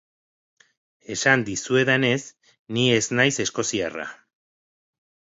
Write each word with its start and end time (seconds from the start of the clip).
Esan 1.15 1.43
dizuedanez, 1.49 2.21
ni 2.77 2.85
ez 2.93 3.03
naiz 3.19 3.35
eskoziarra. 3.45 4.07